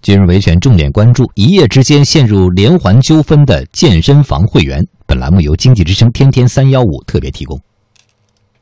[0.00, 4.86] 今日维权重点关注：一夜之间陷入连环纠纷的健身房会员。
[5.06, 7.60] 本栏目由经济之声天天三幺五特别提供。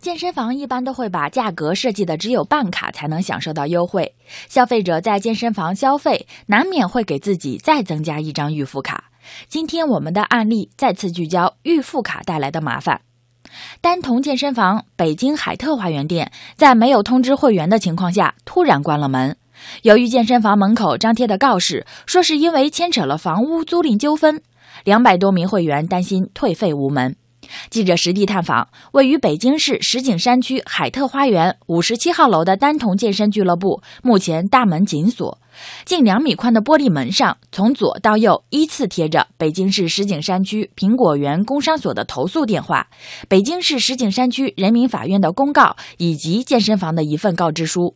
[0.00, 4.14] 健身房一般都会把价格设计的只有办卡才能享受到优惠，
[4.48, 9.04] 消费者在健身房消费难免会给自己再增加一张预付卡。
[9.48, 13.00] 今天我们的案例再次聚焦预付卡带来的麻烦。
[13.80, 19.36] 丹彤健身房北京海特花园店在没有通知会员的情况下突然关了门。
[19.82, 24.40] 由于健身房门口张贴的告示说是因为牵扯了房屋租赁纠纷，
[24.84, 27.16] 两百多名会员担心退费无门。
[27.70, 35.38] 记者实地探访位于北京市石景山区海特花园五十七号楼的丹彤健身俱乐部，目前大门紧锁，
[35.84, 42.88] 近两米宽的玻璃门上从左到右依次贴着北京市石景山区苹果园工商所的投诉电话、
[43.28, 47.94] 北京市石景山区人民法院的公告以及健身房的一份告知书。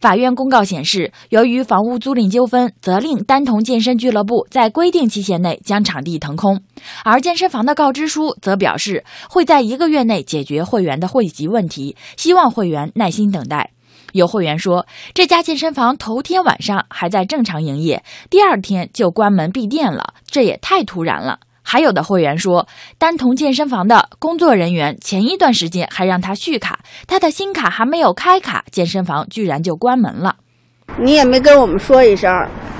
[0.00, 6.62] 法院公告显示，由于房屋租赁纠纷，责令丹彤健身俱乐部在规定期限内将场地腾空。
[7.04, 13.70] 而健身房的告知书则表示，会在一个月内解决会员的汇集问题，希望会员耐心等待。
[14.12, 21.40] 有会员说，这家健身房头天晚上还在正常营业，第二天就关门闭店了，这也太突然了。
[21.70, 22.66] 还有的会员说，
[22.96, 30.36] 丹彤健身房的工作人员前一段时间还让他续卡，他的新卡还没有开卡，健身房居然就关门了。
[30.98, 32.32] 你也没跟我们说一声，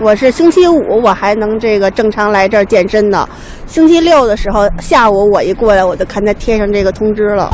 [0.00, 3.28] 我是星期五我还能这个正常来这儿健身呢，
[3.66, 7.52] 星期六的时候下午我一过来，我就看他贴上这个通知了。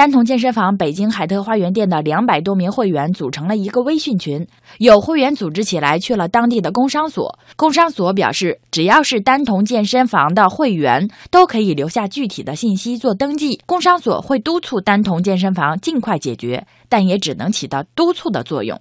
[0.00, 4.46] 丹童健身房北京海特花园店的两百多名会员组成了一个微信群，
[4.78, 7.38] 有会员组织起来去了当地的工商所。
[7.54, 13.60] 工商所表示，只要是丹童健身房的会员，都可以留下具体的信息做登记。
[13.66, 18.80] 工商所会督促丹童健身房尽快解决，但也只能起到督促的作用。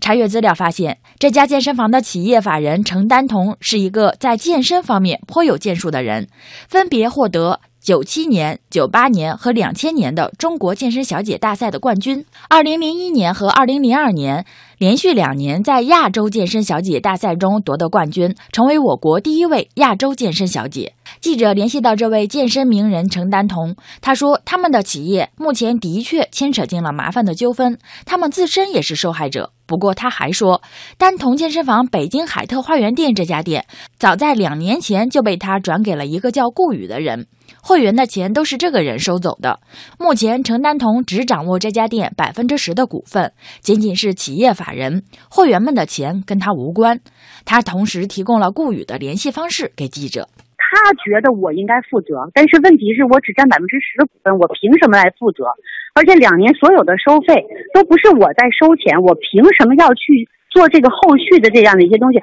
[0.00, 6.28] 查阅资料发现，这家健身房的企业法人程丹彤是一个在健身方面颇有建树的人，
[6.68, 7.60] 分别获得。
[7.80, 14.46] 九七年、九八年和两千年的中国健身小姐大赛的冠军，二零零一年和二零零二年
[14.78, 20.94] 连续两年在亚洲健身小姐大赛中夺得冠军，成为我国第一位亚洲健身小姐。
[21.20, 29.50] 记者联系到这位健身名人程丹彤，他说他们的企业目前的确牵扯进了麻烦的纠纷，他们自身也是受害者。
[29.66, 30.62] 不过他还说，
[30.98, 33.64] 丹彤健身房北京海特花园店这家店，
[33.98, 37.26] 早在两年前就被他转给了一个叫顾宇的人。
[37.62, 39.60] 会员的钱都是这个人收走的。
[39.98, 45.02] 目前，程丹彤只掌握这家店百分之十的股份，仅仅是企业法人。
[45.30, 47.00] 会员们的钱跟他无关。
[47.46, 50.28] 他同时提供了顾宇的联系方式给记者。
[50.58, 55.44] 他觉得我应该负责，但是问题是我只占百分之十的股份，我凭什么来负责？
[55.94, 62.18] 而且两年所有的收费都不是我在收钱，我凭什么要去做这个后续的这样的一些东西？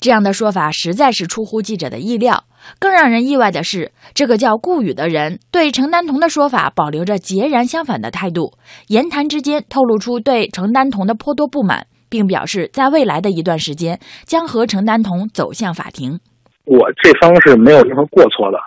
[0.00, 2.44] 这样的说法实在是出乎记者的意料。
[2.78, 8.52] 更让人意外的是，这个叫顾宇的人对程丹彤的说法保留着截然相反的态度，
[8.88, 16.20] 言谈之间透露出对程丹彤的颇多不满，并表示在未来的一段时间将和程丹彤走向法庭。
[16.66, 18.58] 我这方是没有任何过错的，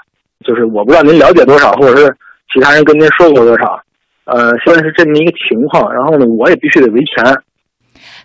[0.44, 2.18] 就是我不知道您了解多少，或者是
[2.54, 3.80] 其他人跟您说过多少，
[4.34, 7.44] 呃，现在是这么一个情况，然后呢，我也必须得维权。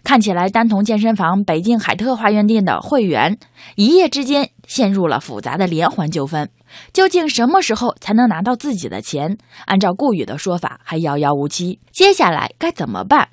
[0.04, 3.38] 看起来，丹彤健身房北京海特花园店的会员
[3.74, 6.48] 一夜之间陷入了复杂的连环纠纷。
[6.92, 9.36] 究竟什么时候才能拿到自己的钱？
[9.66, 11.80] 按照顾宇的说法，还遥遥无期。
[11.92, 13.28] 接下来该怎么办？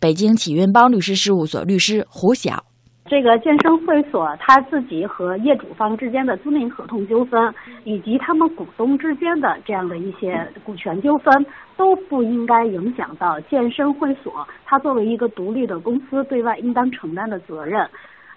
[0.00, 2.64] 北京启运邦律师事务所律师胡晓。
[3.06, 7.54] 这个健身会所他自己和业主方之间的租赁合同纠纷，
[7.84, 17.86] 以及他们股东之间的这样的一些股权纠纷，都不应该影响到健身会所它作为一个独立的公司对外应当承担的责任。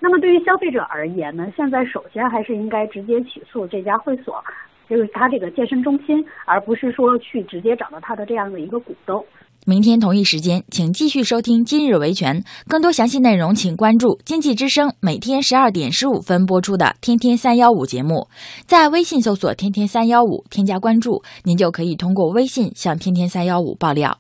[0.02, 4.44] 那么对于消费者而言呢，现在首先还是应该直接起诉这家会所，
[4.90, 9.24] 就是他这个健身中心，而不是说去直接找到他的这样的一个股东。
[9.66, 18.30] 明天同一时间，请继续收听《今日维权》，更多详细内容请关注经济之声每天十二点十五分播出的《天天三幺五》节目，
[18.66, 24.18] 在微信搜索“天天三幺五”，添加关注，您就可以通过微信向“天天三幺五”爆料。